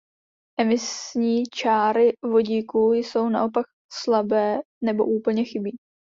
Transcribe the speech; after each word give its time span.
Emisní 0.59 1.43
čáry 1.45 2.13
vodíku 2.23 2.93
jsou 2.93 3.29
naopak 3.29 3.65
slabé 3.93 4.59
nebo 4.83 5.05
úplně 5.05 5.43
chybí. 5.45 5.77